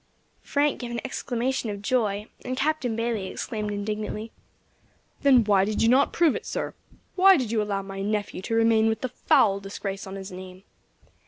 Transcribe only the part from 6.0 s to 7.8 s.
prove it, sir? Why did you